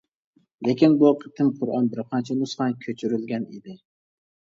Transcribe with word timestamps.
لېكىن 0.67 0.95
بۇ 1.03 1.11
قېتىم 1.25 1.53
قۇرئان 1.61 1.91
بىر 1.93 2.03
قانچە 2.09 2.41
نۇسخا 2.43 2.73
كۆچۈرۈلگەن 2.89 3.51
ئىدى. 3.57 3.81